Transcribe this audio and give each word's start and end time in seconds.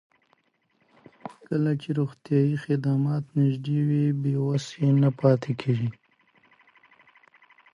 کله 1.47 1.71
چې 1.81 1.89
روغتیايي 1.99 2.55
خدمات 2.65 3.23
نږدې 3.39 3.79
وي، 3.87 4.05
بې 4.21 4.33
وسۍ 4.47 4.87
نه 5.01 5.09
پاتې 5.19 5.51
کېږي. 5.61 5.89